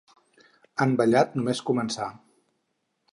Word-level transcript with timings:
Han 0.85 0.95
ballat 1.01 1.37
només 1.41 1.61
començar. 1.71 2.09